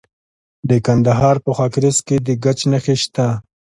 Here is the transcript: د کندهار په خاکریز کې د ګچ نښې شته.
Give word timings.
د 0.69 0.71
کندهار 0.85 1.35
په 1.45 1.51
خاکریز 1.57 1.97
کې 2.07 2.17
د 2.25 2.27
ګچ 2.43 2.59
نښې 2.71 2.95
شته. 3.03 3.27